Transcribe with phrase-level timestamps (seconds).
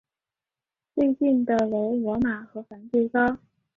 [0.95, 3.37] 最近的为罗马和梵蒂冈。